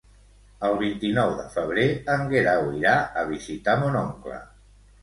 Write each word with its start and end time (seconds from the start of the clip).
El 0.69 0.77
vint-i-nou 0.79 1.33
de 1.41 1.45
febrer 1.57 1.85
en 2.15 2.27
Guerau 2.33 2.71
irà 2.81 2.95
a 3.25 3.29
visitar 3.35 3.79
mon 3.85 4.05
oncle. 4.07 4.43